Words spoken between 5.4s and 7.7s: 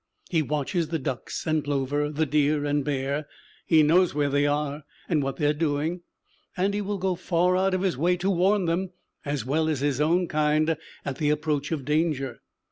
are doing; and he will go far